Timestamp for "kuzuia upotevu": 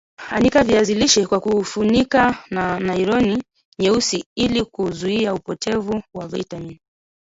4.65-6.03